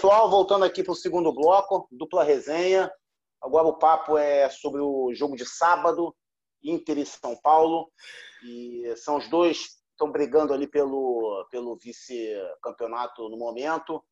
[0.00, 2.90] pessoal, voltando aqui para o segundo bloco, dupla resenha.
[3.38, 6.16] Agora o papo é sobre o jogo de sábado,
[6.64, 7.92] Inter e São Paulo.
[8.42, 14.02] E são os dois que estão brigando ali pelo, pelo vice-campeonato no momento.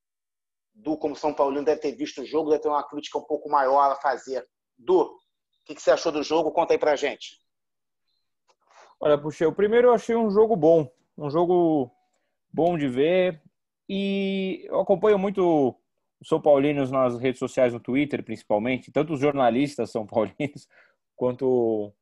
[0.75, 3.49] Du, como São Paulino, deve ter visto o jogo, deve ter uma crítica um pouco
[3.49, 4.47] maior a fazer.
[4.77, 5.19] Du, o
[5.65, 6.53] que, você achou do jogo?
[6.53, 7.41] Conta aí pra gente.
[9.01, 9.47] Olha, puxei.
[9.47, 10.87] O primeiro eu achei um jogo bom.
[11.17, 11.91] Um jogo
[12.53, 13.43] bom de ver.
[13.89, 15.75] E eu acompanho muito
[16.23, 20.69] São Paulinos nas redes sociais, no Twitter principalmente, tanto os jornalistas São Paulinos
[21.17, 21.93] quanto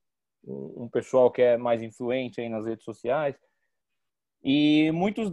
[0.47, 3.37] um pessoal que é mais influente aí nas redes sociais.
[4.43, 5.33] E muitos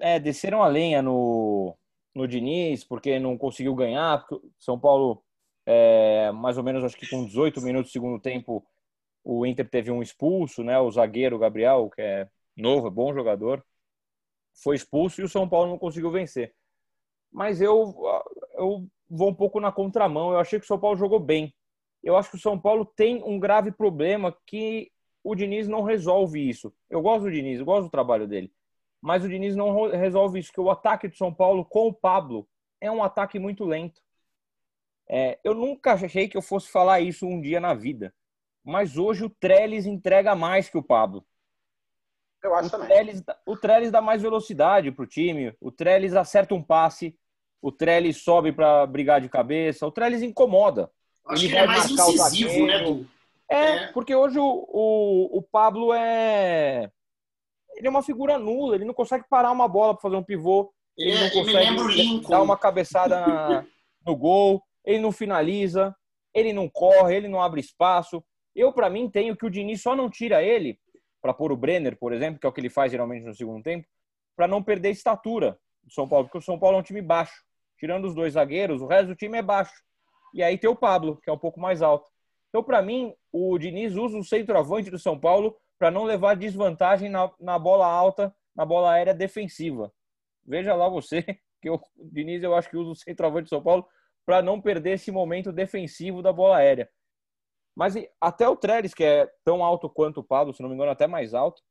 [0.00, 1.76] é, desceram a lenha no,
[2.14, 4.24] no Diniz, porque não conseguiu ganhar.
[4.58, 5.22] São Paulo,
[5.66, 8.64] é, mais ou menos, acho que com 18 minutos do segundo tempo,
[9.24, 10.78] o Inter teve um expulso, né?
[10.78, 13.64] O zagueiro Gabriel, que é novo, é bom jogador,
[14.54, 16.54] foi expulso e o São Paulo não conseguiu vencer.
[17.30, 17.94] Mas eu,
[18.54, 20.32] eu vou um pouco na contramão.
[20.32, 21.54] Eu achei que o São Paulo jogou bem.
[22.02, 24.90] Eu acho que o São Paulo tem um grave problema que
[25.22, 26.72] o Diniz não resolve isso.
[26.90, 28.52] Eu gosto do Diniz, eu gosto do trabalho dele.
[29.00, 32.48] Mas o Diniz não resolve isso, que o ataque do São Paulo com o Pablo
[32.80, 34.00] é um ataque muito lento.
[35.08, 38.14] É, eu nunca achei que eu fosse falar isso um dia na vida.
[38.64, 41.24] Mas hoje o Trellis entrega mais que o Pablo.
[42.42, 42.88] Eu acho o também.
[42.88, 45.54] Trellis, o Trellis dá mais velocidade para o time.
[45.60, 47.16] O Trellis acerta um passe.
[47.60, 49.86] O Trellis sobe para brigar de cabeça.
[49.86, 50.90] O Trellis incomoda.
[51.26, 53.06] Acho ele que ele é mais incisivo, né, Du?
[53.48, 56.90] É, é, porque hoje o, o, o Pablo é.
[57.76, 60.72] Ele é uma figura nula, ele não consegue parar uma bola para fazer um pivô.
[60.96, 63.66] Ele, ele não é, consegue dar uma cabeçada
[64.04, 65.94] no gol, ele não finaliza,
[66.34, 68.22] ele não corre, ele não abre espaço.
[68.54, 70.78] Eu, para mim, tenho que o Diniz só não tira ele
[71.22, 73.62] para pôr o Brenner, por exemplo, que é o que ele faz geralmente no segundo
[73.62, 73.86] tempo,
[74.36, 77.44] para não perder estatura do São Paulo, porque o São Paulo é um time baixo.
[77.78, 79.72] Tirando os dois zagueiros, o resto do time é baixo.
[80.34, 82.10] E aí tem o Pablo, que é um pouco mais alto.
[82.48, 87.08] Então, para mim, o Diniz usa o centroavante do São Paulo para não levar desvantagem
[87.08, 89.92] na, na bola alta, na bola aérea defensiva.
[90.44, 91.22] Veja lá você,
[91.62, 93.86] que o Diniz eu acho que usa o centroavante do São Paulo
[94.24, 96.88] para não perder esse momento defensivo da bola aérea.
[97.74, 100.90] Mas até o Trellis, que é tão alto quanto o Pablo, se não me engano,
[100.90, 101.62] até mais alto,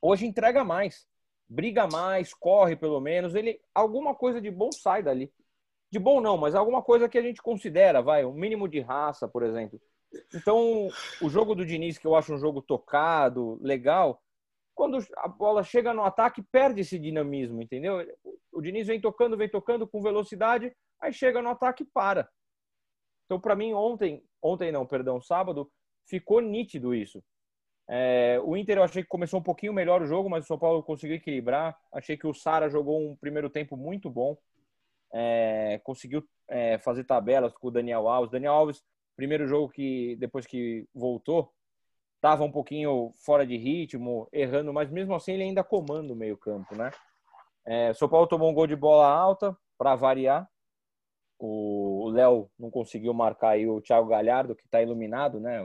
[0.00, 1.06] hoje entrega mais.
[1.48, 3.34] Briga mais, corre pelo menos.
[3.34, 5.32] Ele alguma coisa de bom sai dali
[5.90, 9.26] de bom não, mas alguma coisa que a gente considera, vai, um mínimo de raça,
[9.26, 9.80] por exemplo.
[10.32, 10.88] Então,
[11.20, 14.22] o jogo do Diniz, que eu acho um jogo tocado, legal,
[14.74, 18.06] quando a bola chega no ataque, perde esse dinamismo, entendeu?
[18.52, 22.28] O Diniz vem tocando, vem tocando com velocidade, aí chega no ataque e para.
[23.24, 25.70] Então, para mim, ontem, ontem não, perdão, sábado,
[26.06, 27.22] ficou nítido isso.
[27.88, 30.58] É, o Inter eu achei que começou um pouquinho melhor o jogo, mas o São
[30.58, 31.76] Paulo conseguiu equilibrar.
[31.92, 34.36] Achei que o Sara jogou um primeiro tempo muito bom
[35.12, 38.30] é, conseguiu é, fazer tabelas com o Daniel Alves.
[38.30, 38.82] Daniel Alves,
[39.16, 41.52] primeiro jogo que depois que voltou,
[42.16, 46.36] estava um pouquinho fora de ritmo, errando, mas mesmo assim ele ainda comanda o meio
[46.36, 46.90] campo, né?
[47.66, 50.48] É, São Paulo tomou um gol de bola alta para variar.
[51.38, 51.79] O
[52.10, 55.60] Léo não conseguiu marcar aí o Thiago Galhardo, que está iluminado, né?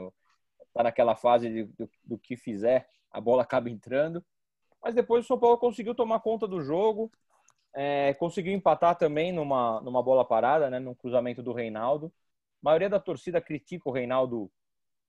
[0.68, 4.24] Está naquela fase de, do, do que fizer, a bola acaba entrando.
[4.82, 7.10] Mas depois o São Paulo conseguiu tomar conta do jogo,
[7.74, 12.12] é, conseguiu empatar também numa, numa bola parada, né, num cruzamento do Reinaldo.
[12.62, 14.50] A maioria da torcida critica o Reinaldo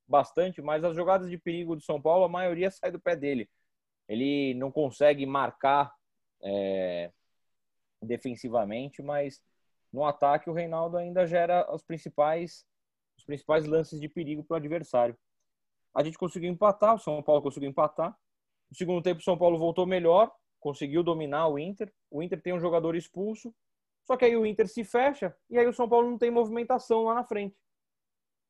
[0.08, 3.50] bastante, mas as jogadas de perigo do São Paulo, a maioria sai do pé dele.
[4.08, 5.94] Ele não consegue marcar
[6.42, 7.12] é,
[8.02, 9.42] defensivamente, mas
[9.92, 12.66] no ataque o Reinaldo ainda gera os principais,
[13.18, 15.18] os principais lances de perigo para o adversário.
[15.94, 18.16] A gente conseguiu empatar, o São Paulo conseguiu empatar.
[18.70, 21.92] No segundo tempo, o São Paulo voltou melhor, conseguiu dominar o Inter.
[22.12, 23.53] O Inter tem um jogador expulso,
[24.06, 27.06] só que aí o Inter se fecha e aí o São Paulo não tem movimentação
[27.06, 27.58] lá na frente.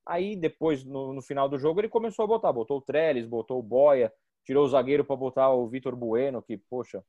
[0.05, 2.53] Aí depois, no, no final do jogo, ele começou a botar.
[2.53, 4.13] Botou o Trellis, botou o Boia,
[4.45, 7.03] tirou o zagueiro para botar o Vitor Bueno, que, poxa,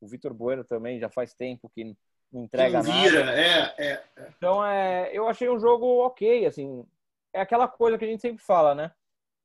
[0.00, 1.96] o Vitor Bueno também já faz tempo que
[2.32, 3.40] não entrega não vira, nada.
[3.40, 4.28] É, é, é.
[4.36, 6.86] Então, é, eu achei um jogo ok, assim.
[7.32, 8.92] É aquela coisa que a gente sempre fala, né?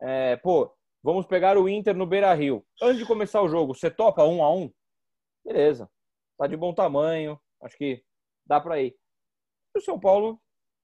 [0.01, 0.71] É, pô,
[1.03, 2.65] vamos pegar o Inter no Beira-Rio.
[2.81, 4.71] Antes de começar o jogo, você topa um a um?
[5.43, 5.89] beleza,
[6.37, 8.03] tá de bom tamanho, acho que
[8.45, 8.95] dá para ir.
[9.75, 10.39] o São Paulo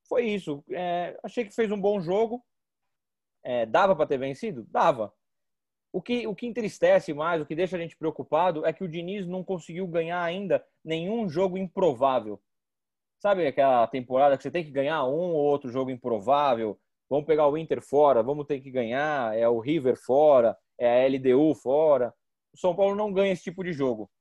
[0.07, 0.63] foi isso.
[0.71, 2.43] É, achei que fez um bom jogo.
[3.43, 4.65] É, dava para ter vencido?
[4.69, 5.13] Dava.
[5.95, 8.87] O que, o que entristece mais, o que deixa a gente preocupado é que o
[8.87, 12.37] Diniz não conseguiu ganhar ainda nenhum jogo improvável.
[13.17, 16.77] Sabe aquela temporada que você tem que ganhar um ou outro jogo improvável?
[17.09, 21.07] Vamos pegar o Inter fora, vamos ter que ganhar, é o River fora, é a
[21.07, 22.13] LDU fora.
[22.53, 24.11] O São Paulo não ganha esse tipo de jogo.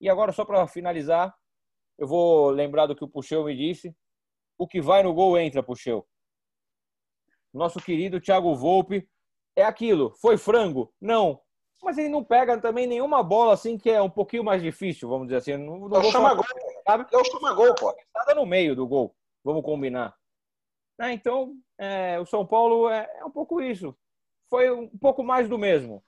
[0.00, 1.32] E agora, só para finalizar,
[1.96, 3.94] eu vou lembrar do que o Puxeu me disse.
[4.58, 6.04] O que vai no gol entra, Puxeu.
[7.54, 9.08] Nosso querido Thiago Volpe
[9.58, 10.14] é aquilo.
[10.20, 10.92] Foi frango?
[11.00, 11.40] Não.
[11.82, 15.26] Mas ele não pega também nenhuma bola assim que é um pouquinho mais difícil, vamos
[15.28, 15.56] dizer assim.
[15.56, 16.44] Não, não eu chama gol,
[16.84, 17.06] sabe?
[17.12, 17.94] Eu chama gol, pô.
[18.14, 19.14] Nada no meio do gol.
[19.44, 20.16] Vamos combinar.
[21.00, 23.96] É, então, é, o São Paulo é, é um pouco isso.
[24.48, 26.02] Foi um pouco mais do mesmo.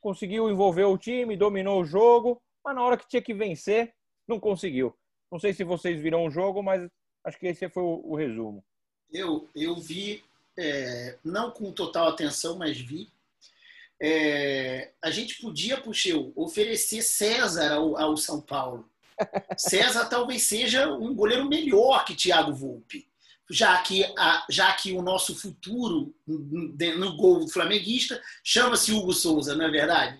[0.00, 3.92] Conseguiu envolver o time, dominou o jogo, mas na hora que tinha que vencer,
[4.26, 4.96] não conseguiu.
[5.30, 6.88] Não sei se vocês viram o jogo, mas
[7.24, 8.64] acho que esse foi o, o resumo.
[9.12, 10.22] Eu, eu vi,
[10.58, 13.08] é, não com total atenção, mas vi.
[14.02, 18.88] É, a gente podia, Puxeu, oferecer César ao, ao São Paulo.
[19.56, 23.10] César talvez seja um goleiro melhor que Thiago Volpe
[23.50, 29.66] já que, a, já que o nosso futuro no gol flamenguista chama-se Hugo Souza, não
[29.66, 30.16] é verdade?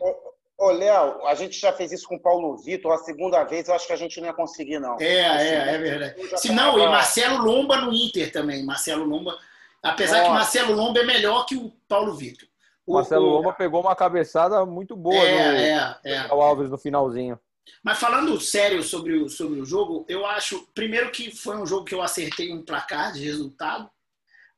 [0.59, 3.75] Ô, Léo, a gente já fez isso com o Paulo Vitor, a segunda vez eu
[3.75, 5.01] acho que a gente não ia conseguir, não.
[5.01, 6.39] É, é, é verdade.
[6.39, 8.63] Se não, e Marcelo Lomba no Inter também.
[8.65, 9.39] Marcelo Lomba,
[9.83, 10.29] apesar Nossa.
[10.29, 12.49] que Marcelo Lomba é melhor que o Paulo Vitor.
[12.87, 13.31] O, Marcelo o...
[13.31, 15.51] Lomba pegou uma cabeçada muito boa é,
[16.03, 16.19] do é, é.
[16.31, 17.39] Alves no finalzinho.
[17.83, 21.85] Mas falando sério sobre o, sobre o jogo, eu acho, primeiro que foi um jogo
[21.85, 23.89] que eu acertei um placar de resultado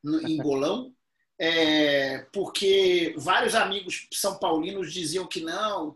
[0.02, 0.92] no, em bolão,
[1.38, 5.94] é, porque vários amigos são paulinos diziam que não,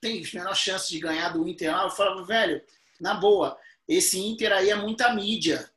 [0.00, 2.60] tem menor chance de ganhar do Inter Eu falava, velho,
[3.00, 5.70] na boa, esse Inter aí é muita mídia.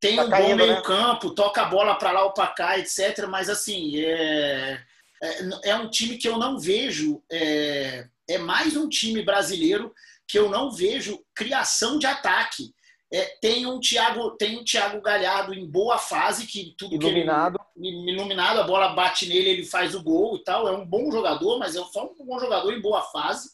[0.00, 0.82] Tem tá um caindo, bom meio né?
[0.82, 3.26] campo, toca a bola para lá ou para cá, etc.
[3.28, 4.80] Mas assim, é,
[5.22, 7.22] é, é, um time que eu não vejo.
[7.30, 9.92] É, é mais um time brasileiro
[10.26, 12.72] que eu não vejo criação de ataque.
[13.10, 17.88] É, tem um Thiago tem um Thiago Galhardo em boa fase que tudo iluminado que
[17.88, 21.10] ele, iluminado a bola bate nele ele faz o gol e tal é um bom
[21.10, 23.48] jogador mas é só um bom jogador em boa fase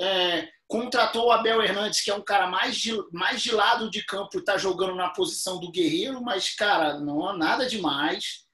[0.00, 4.04] é, contratou o Abel Hernandes que é um cara mais de, mais de lado de
[4.04, 8.46] campo e está jogando na posição do guerreiro mas cara não é nada demais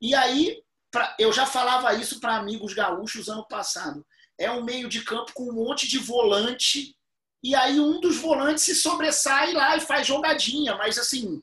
[0.00, 4.04] e aí pra, eu já falava isso para amigos gaúchos ano passado
[4.38, 6.94] é um meio de campo com um monte de volante,
[7.42, 11.42] e aí um dos volantes se sobressai lá e faz jogadinha, mas assim,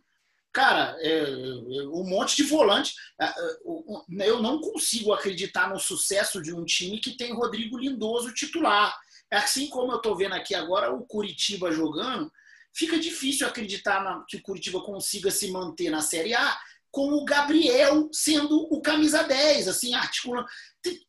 [0.51, 2.93] cara, é, é, um monte de volante.
[3.19, 8.33] É, é, eu não consigo acreditar no sucesso de um time que tem Rodrigo Lindoso
[8.33, 8.95] titular.
[9.35, 12.31] Assim como eu estou vendo aqui agora o Curitiba jogando,
[12.73, 16.57] fica difícil acreditar que o Curitiba consiga se manter na Série A
[16.91, 20.47] com o Gabriel sendo o camisa 10, assim, articulando.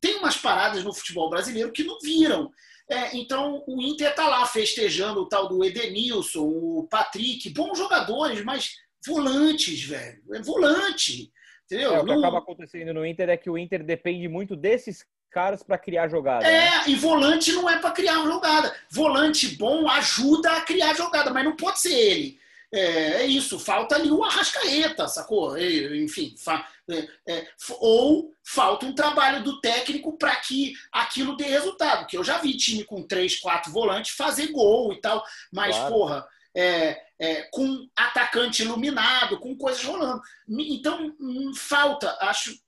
[0.01, 2.51] Tem umas paradas no futebol brasileiro que não viram.
[2.91, 8.43] É, então o Inter está lá festejando o tal do Edenilson, o Patrick, bons jogadores,
[8.45, 8.75] mas
[9.07, 10.23] volantes, velho.
[10.35, 11.31] É volante.
[11.65, 11.95] Entendeu?
[11.95, 12.19] É, o que não...
[12.19, 16.47] acaba acontecendo no Inter é que o Inter depende muito desses caras para criar jogada.
[16.47, 16.85] É, né?
[16.87, 18.73] e volante não é para criar jogada.
[18.89, 22.39] Volante bom ajuda a criar jogada, mas não pode ser ele.
[22.73, 25.57] É, é, isso, falta ali o Arrascaeta, sacou?
[25.59, 27.49] Enfim, fa, é, é,
[27.79, 32.07] ou falta um trabalho do técnico para que aquilo dê resultado.
[32.07, 35.95] Que eu já vi time com três, quatro volantes fazer gol e tal, mas, claro.
[35.95, 40.21] porra, é, é, com atacante iluminado, com coisas rolando.
[40.49, 42.63] Então, hum, falta, acho.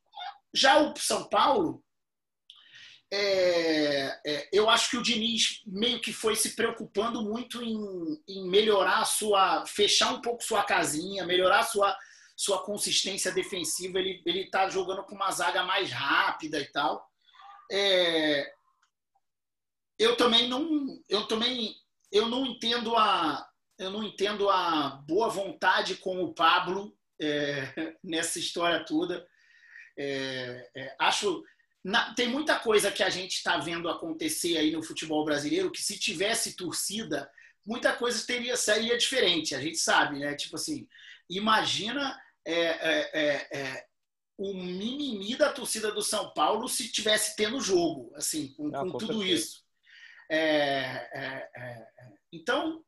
[0.55, 1.83] Já o São Paulo,
[3.13, 8.49] é, é, eu acho que o Diniz meio que foi se preocupando muito em, em,
[8.49, 11.97] melhorar sua, fechar um pouco sua casinha, melhorar sua,
[12.37, 13.99] sua consistência defensiva.
[13.99, 17.09] Ele ele está jogando com uma zaga mais rápida e tal.
[17.71, 18.53] É,
[19.99, 21.75] eu também não, eu também
[22.11, 28.39] eu não entendo a eu não entendo a boa vontade com o Pablo é, nessa
[28.39, 29.27] história toda.
[29.99, 31.43] É, é, acho
[31.87, 35.81] na, tem muita coisa que a gente está vendo acontecer aí no futebol brasileiro que
[35.81, 37.31] se tivesse torcida,
[37.65, 39.55] muita coisa teria seria diferente.
[39.55, 40.35] A gente sabe, né?
[40.35, 40.89] Tipo assim,
[41.31, 43.87] imagina é, é, é, é
[44.37, 48.99] o mimimi da torcida do São Paulo se tivesse tendo jogo, assim, com, Não, com
[48.99, 49.63] tudo isso.
[50.29, 51.87] É, é,
[52.33, 52.85] então,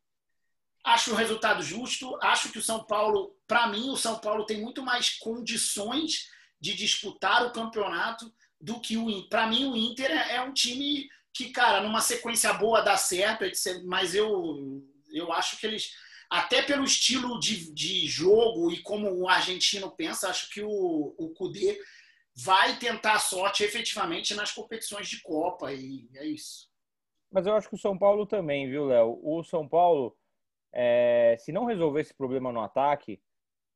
[0.85, 2.19] acho o resultado justo.
[2.21, 6.29] Acho que o São Paulo, para mim, o São Paulo tem muito mais condições
[6.61, 9.29] de disputar o campeonato do que o Inter.
[9.29, 13.45] Para mim, o Inter é, é, um time que, cara, numa sequência boa dá certo,
[13.85, 15.93] mas eu, eu acho que eles,
[16.31, 21.31] até pelo estilo de, de jogo e como o argentino pensa, acho que o, o
[21.31, 21.79] Kudê
[22.35, 26.69] vai tentar a sorte efetivamente nas competições de Copa, e é isso.
[27.31, 29.19] Mas eu acho que o São Paulo também, viu, Léo?
[29.23, 30.17] O São Paulo,
[30.73, 33.21] é, se não resolver esse problema no ataque,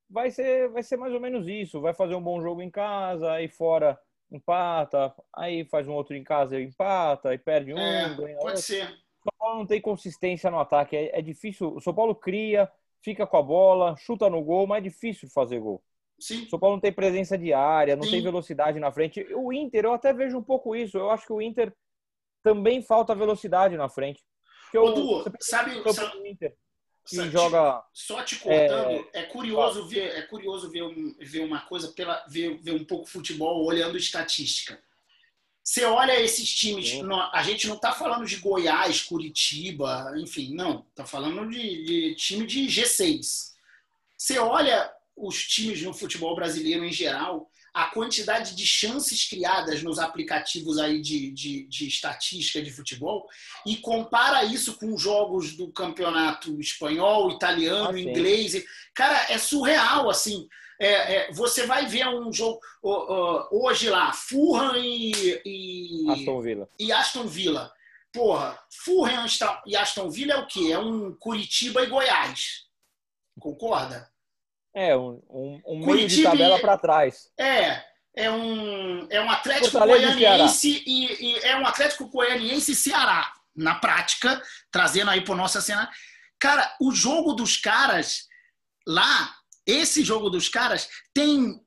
[0.09, 1.81] vai ser, vai ser mais ou menos isso.
[1.81, 3.99] Vai fazer um bom jogo em casa, aí fora
[4.37, 8.47] empata, aí faz um outro em casa e empata, e perde um, é, ganha Pode
[8.47, 8.63] outro.
[8.63, 8.87] ser.
[8.89, 10.97] São Paulo não tem consistência no ataque.
[10.97, 11.75] É, é, difícil.
[11.75, 12.71] O São Paulo cria,
[13.03, 15.83] fica com a bola, chuta no gol, mas é difícil fazer gol.
[16.19, 16.45] Sim.
[16.45, 18.13] O São Paulo não tem presença de área, não Sim.
[18.13, 19.27] tem velocidade na frente.
[19.35, 20.97] O Inter, eu até vejo um pouco isso.
[20.97, 21.73] Eu acho que o Inter
[22.43, 24.23] também falta velocidade na frente.
[24.65, 26.57] Porque Ô, Du, sabe, o Inter
[27.05, 27.81] que só joga.
[27.93, 31.89] Te, só te cortando, é, é curioso ver, é curioso ver, um, ver uma coisa
[31.89, 34.81] pela ver, ver um pouco futebol olhando estatística.
[35.65, 36.93] Você olha esses times,
[37.33, 40.85] a gente não está falando de Goiás, Curitiba, enfim, não.
[40.91, 43.53] Está falando de, de, time de G6.
[44.19, 49.99] Você olha os times no futebol brasileiro em geral, a quantidade de chances criadas nos
[49.99, 53.27] aplicativos aí de, de, de, estatística de futebol
[53.67, 58.63] e compara isso com jogos do campeonato espanhol, italiano, ah, inglês.
[58.95, 60.47] Cara, é surreal, assim.
[60.79, 62.61] É, é, você vai ver um jogo
[63.51, 66.69] hoje lá, Fulham e, e, Aston Villa.
[66.79, 67.73] E Aston Villa.
[68.13, 69.25] Porra, Fulham
[69.65, 70.73] e Aston Villa é o quê?
[70.73, 72.67] É um Curitiba e Goiás.
[73.39, 74.12] Concorda?
[74.75, 77.31] É, um, um, um meio de tabela para trás.
[77.39, 77.83] É,
[78.17, 83.75] é um, é um Atlético Goianiense e, e, é um Atlético Goianiense e Ceará, na
[83.75, 85.91] prática, trazendo aí para nossa cena.
[86.39, 88.27] Cara, o jogo dos caras
[88.87, 89.35] lá,
[89.67, 91.61] esse jogo dos caras tem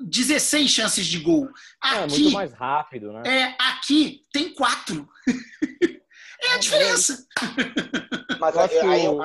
[0.00, 1.48] 16 chances de gol.
[1.80, 3.22] Aqui, é muito mais rápido, né?
[3.26, 5.08] É, aqui tem quatro.
[6.42, 7.26] é a diferença.
[8.38, 9.18] Mas aí, aí, eu,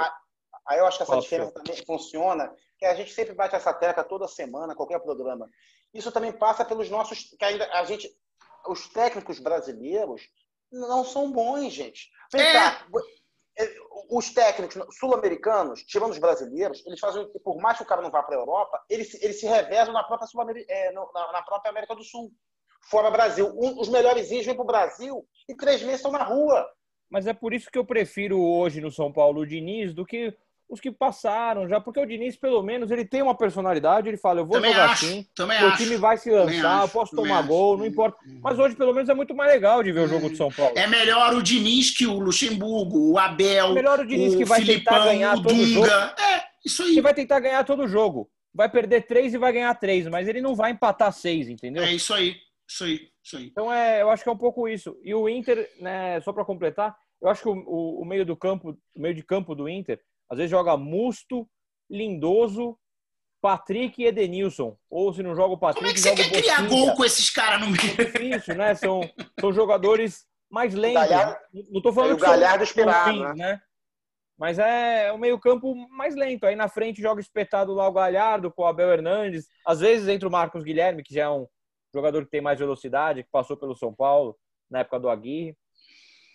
[0.67, 4.03] aí eu acho que essa diferença também funciona que a gente sempre bate essa tecla
[4.03, 5.50] toda semana, qualquer programa.
[5.93, 7.36] Isso também passa pelos nossos.
[7.38, 8.09] que ainda a gente.
[8.67, 10.21] Os técnicos brasileiros
[10.71, 12.09] não são bons, gente.
[12.31, 12.53] Vem é.
[12.53, 12.86] cá.
[13.59, 13.74] É,
[14.12, 17.27] os técnicos sul-americanos, tirando os brasileiros, eles fazem.
[17.43, 20.03] Por mais que o cara não vá para a Europa, eles, eles se revezam na
[20.03, 22.31] própria, Sul é, na, na, própria América do Sul.
[22.89, 23.47] Fora Brasil.
[23.57, 26.69] Um, os melhores vêm para o Brasil e três meses estão na rua.
[27.09, 30.38] Mas é por isso que eu prefiro hoje no São Paulo o Diniz do que
[30.69, 34.41] os que passaram já, porque o Diniz, pelo menos, ele tem uma personalidade, ele fala,
[34.41, 35.27] eu vou também jogar acho, assim,
[35.65, 37.47] o time vai se lançar, eu posso tomar acho.
[37.47, 38.17] gol, não importa.
[38.41, 40.74] Mas hoje, pelo menos, é muito mais legal de ver o jogo de São Paulo.
[40.77, 44.45] É melhor o Diniz que o Luxemburgo, o Abel, é melhor o Diniz o que
[44.45, 45.65] vai Filipão, tentar ganhar todo Dunga.
[45.65, 45.88] jogo.
[45.88, 46.93] É, isso aí.
[46.95, 48.29] Que vai tentar ganhar todo jogo.
[48.53, 51.83] Vai perder três e vai ganhar três, mas ele não vai empatar seis, entendeu?
[51.83, 52.36] É isso aí,
[52.67, 53.45] isso aí, isso aí.
[53.45, 54.97] Então, é, eu acho que é um pouco isso.
[55.03, 58.36] E o Inter, né, só para completar, eu acho que o, o, o meio do
[58.36, 61.48] campo, o meio de campo do Inter às vezes joga Musto,
[61.89, 62.77] Lindoso,
[63.41, 64.77] Patrick e Edenilson.
[64.89, 67.29] Ou se não joga o Patrick, Como é que você quer criar gol com esses
[67.29, 68.01] caras no meio?
[68.01, 68.75] É difícil, né?
[68.75, 69.01] São,
[69.39, 71.10] são jogadores mais lentos.
[71.10, 71.39] Galhardo,
[71.72, 73.34] não tô falando é, que o Galhardo esperar, né?
[73.36, 73.62] né?
[74.38, 76.46] Mas é o meio-campo mais lento.
[76.46, 79.48] Aí na frente joga espetado lá o Galhardo com o Abel Hernandes.
[79.65, 81.48] Às vezes entra o Marcos Guilherme, que já é um
[81.93, 84.38] jogador que tem mais velocidade, que passou pelo São Paulo
[84.69, 85.57] na época do Aguirre.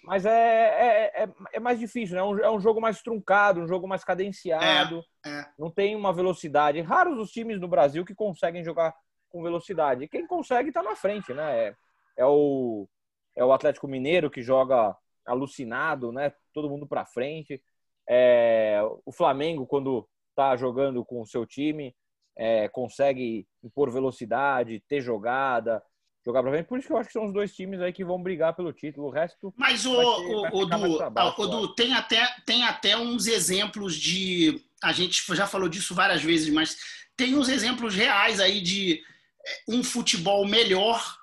[0.05, 2.21] Mas é, é, é, é, mais difícil, né?
[2.21, 5.03] É um, é um jogo mais truncado, um jogo mais cadenciado.
[5.25, 5.47] É, é.
[5.59, 6.81] Não tem uma velocidade.
[6.81, 8.95] Raros os times no Brasil que conseguem jogar
[9.29, 10.09] com velocidade.
[10.09, 11.67] Quem consegue está na frente, né?
[11.69, 11.77] É,
[12.19, 12.89] é, o,
[13.37, 16.33] é o Atlético Mineiro que joga alucinado, né?
[16.53, 17.63] Todo mundo para frente.
[18.09, 21.95] É, o Flamengo, quando está jogando com o seu time,
[22.37, 25.83] é, consegue impor velocidade, ter jogada,
[26.25, 26.67] jogar pra frente.
[26.67, 28.73] Por isso que eu acho que são os dois times aí que vão brigar pelo
[28.73, 29.09] título.
[29.09, 29.52] O resto.
[29.57, 34.62] Mas o, o, o, Du, o Du, tem até, tem até uns exemplos de.
[34.83, 36.76] A gente já falou disso várias vezes, mas
[37.17, 39.02] tem uns exemplos reais aí de
[39.45, 41.17] é, um futebol melhor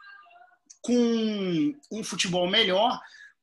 [0.81, 2.99] com um futebol melhor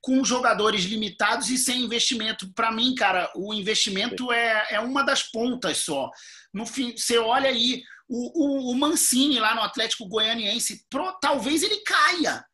[0.07, 2.49] com jogadores limitados e sem investimento.
[2.55, 6.13] Para mim, cara, o investimento é, é uma das pontas só.
[6.55, 11.63] No fim, você olha aí o, o, o Mancini lá no Atlético Goianiense, pro, talvez
[11.63, 12.45] ele caia,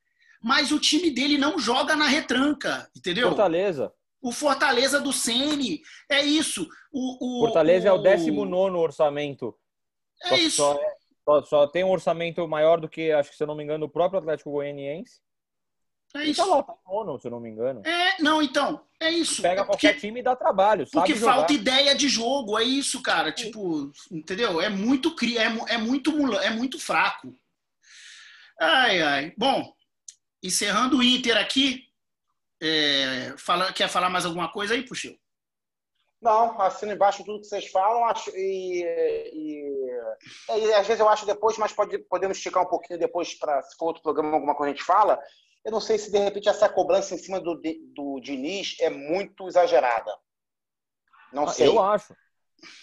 [0.43, 3.29] mas o time dele não joga na retranca, entendeu?
[3.29, 3.93] Fortaleza.
[4.21, 6.69] O Fortaleza do Ceni é isso.
[6.93, 9.57] O, o Fortaleza é o 19 orçamento.
[10.23, 10.57] É só, isso.
[10.57, 10.81] Só,
[11.25, 13.87] só, só, tem um orçamento maior do que, acho que se eu não me engano,
[13.87, 15.21] o próprio Atlético Goianiense.
[16.15, 16.43] É isso.
[16.43, 17.83] Tá lá, tá nono, se eu não me engano.
[17.85, 19.43] É, não, então, é isso.
[19.43, 20.87] Pega é porque, qualquer time e dá trabalho.
[20.91, 23.33] Porque falta ideia de jogo, é isso, cara.
[23.33, 24.61] Tipo, entendeu?
[24.61, 27.35] É muito cri, é, é muito é muito fraco.
[28.61, 29.35] Ai, ai.
[29.37, 29.73] Bom,
[30.43, 31.85] encerrando o Inter aqui,
[32.63, 35.17] é, fala, quer falar mais alguma coisa aí, Puxeu?
[36.23, 38.85] Não, assino embaixo tudo que vocês falam acho, e,
[39.35, 43.61] e, e, às vezes eu acho depois, mas pode, podemos esticar um pouquinho depois para
[43.63, 45.19] se for outro programa, alguma coisa a gente fala.
[45.65, 47.61] Eu não sei se de repente essa cobrança em cima do,
[47.95, 50.13] do Diniz é muito exagerada.
[51.33, 51.69] Não ah, sei.
[51.69, 52.15] Eu acho.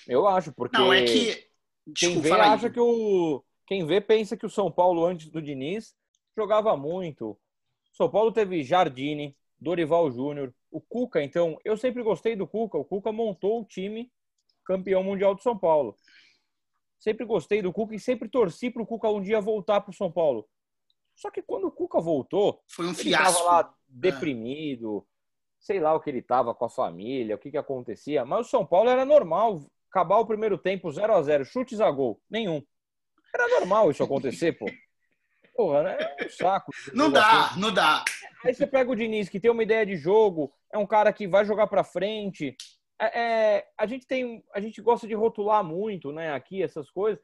[0.08, 0.78] Eu acho, porque.
[0.78, 1.48] Não, é que.
[1.88, 3.44] Desculpa, quem vê acha que o.
[3.66, 5.94] Quem vê pensa que o São Paulo, antes do Diniz,
[6.36, 7.40] jogava muito.
[7.92, 12.78] São Paulo teve Jardine, Dorival Júnior, O Cuca, então, eu sempre gostei do Cuca.
[12.78, 14.12] O Cuca montou o time
[14.66, 15.96] campeão mundial de São Paulo.
[17.00, 19.96] Sempre gostei do Cuca e sempre torci para o Cuca um dia voltar para o
[19.96, 20.48] São Paulo.
[21.20, 23.28] Só que quando o Cuca voltou, foi um fiasco.
[23.28, 25.12] Ele estava lá deprimido, é.
[25.60, 28.24] sei lá o que ele estava com a família, o que, que acontecia.
[28.24, 29.60] Mas o São Paulo era normal
[29.90, 32.64] acabar o primeiro tempo 0 a 0 chutes a gol, nenhum.
[33.34, 34.66] Era normal isso acontecer, pô.
[35.58, 35.98] Porra, né?
[36.00, 36.72] É um saco.
[36.94, 37.60] Não dá, assim.
[37.60, 38.06] não dá.
[38.46, 41.28] Aí você pega o Diniz, que tem uma ideia de jogo, é um cara que
[41.28, 42.56] vai jogar para frente.
[42.98, 46.34] É, é, a gente tem, a gente gosta de rotular muito, né?
[46.34, 47.22] Aqui essas coisas,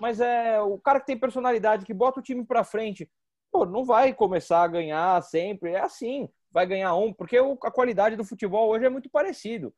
[0.00, 3.06] mas é o cara que tem personalidade, que bota o time para frente,
[3.54, 5.70] pô, não vai começar a ganhar sempre.
[5.70, 9.72] É assim, vai ganhar um, porque a qualidade do futebol hoje é muito parecido.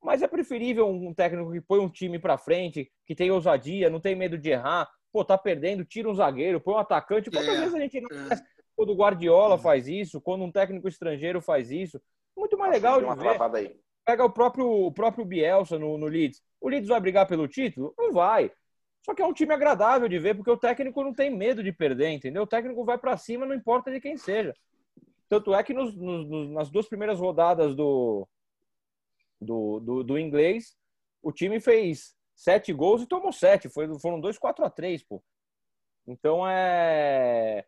[0.00, 4.00] Mas é preferível um técnico que põe um time para frente, que tem ousadia, não
[4.00, 7.32] tem medo de errar, pô, tá perdendo, tira um zagueiro, põe um atacante.
[7.32, 8.40] Quantas é, vezes a gente não é.
[8.76, 12.00] Quando o Guardiola faz isso, quando um técnico estrangeiro faz isso.
[12.36, 13.06] Muito mais legal de
[13.50, 13.76] ver.
[14.06, 16.40] Pega o próprio, o próprio Bielsa no, no Leeds.
[16.60, 17.92] O Leeds vai brigar pelo título?
[17.98, 18.50] Não vai.
[19.02, 21.72] Só que é um time agradável de ver, porque o técnico não tem medo de
[21.72, 22.42] perder, entendeu?
[22.42, 24.54] O técnico vai para cima, não importa de quem seja.
[25.28, 28.28] Tanto é que nos, nos, nas duas primeiras rodadas do,
[29.40, 30.76] do, do, do inglês,
[31.22, 33.68] o time fez sete gols e tomou sete.
[33.68, 35.22] Foi, foram dois 4 a 3 pô.
[36.06, 37.64] Então é.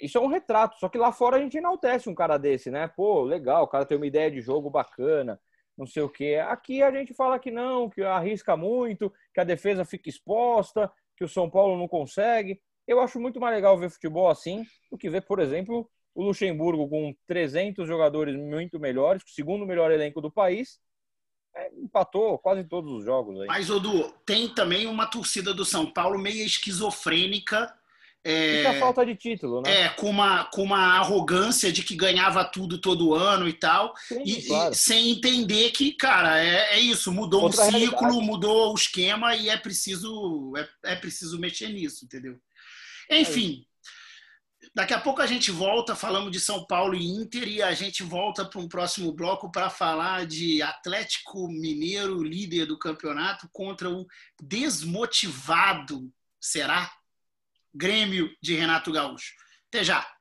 [0.00, 0.78] Isso é um retrato.
[0.78, 2.88] Só que lá fora a gente enaltece um cara desse, né?
[2.88, 5.40] Pô, legal, o cara tem uma ideia de jogo bacana,
[5.76, 6.40] não sei o quê.
[6.48, 11.24] Aqui a gente fala que não, que arrisca muito, que a defesa fica exposta, que
[11.24, 12.60] o São Paulo não consegue.
[12.86, 16.88] Eu acho muito mais legal ver futebol assim do que ver, por exemplo, o Luxemburgo
[16.88, 20.78] com 300 jogadores muito melhores, o segundo melhor elenco do país,
[21.54, 23.40] é, empatou quase todos os jogos.
[23.40, 23.46] Aí.
[23.46, 27.74] Mas, Odu, tem também uma torcida do São Paulo meio esquizofrênica.
[28.28, 29.82] É, a falta de título, né?
[29.82, 34.22] É, com uma, com uma arrogância de que ganhava tudo todo ano e tal, Sim,
[34.24, 34.72] e, claro.
[34.72, 38.26] e, sem entender que, cara, é, é isso, mudou Outra um ciclo, realidade.
[38.26, 42.36] mudou o esquema e é preciso, é, é preciso mexer nisso, entendeu?
[43.08, 43.64] Enfim,
[44.74, 48.02] Daqui a pouco a gente volta, falamos de São Paulo e Inter, e a gente
[48.02, 54.06] volta para um próximo bloco para falar de Atlético Mineiro, líder do campeonato, contra o
[54.42, 56.90] desmotivado, será?
[57.76, 59.32] Grêmio de Renato Gaúcho.
[59.68, 60.15] Até já!